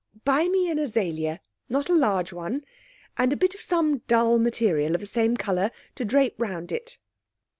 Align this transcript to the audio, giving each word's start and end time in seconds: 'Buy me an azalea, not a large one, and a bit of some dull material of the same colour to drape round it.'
'Buy 0.25 0.47
me 0.47 0.67
an 0.67 0.79
azalea, 0.79 1.39
not 1.69 1.87
a 1.87 1.93
large 1.93 2.33
one, 2.33 2.65
and 3.17 3.31
a 3.31 3.35
bit 3.37 3.53
of 3.53 3.61
some 3.61 3.99
dull 4.07 4.39
material 4.39 4.95
of 4.95 4.99
the 4.99 5.05
same 5.05 5.37
colour 5.37 5.69
to 5.93 6.03
drape 6.03 6.33
round 6.39 6.71
it.' 6.71 6.97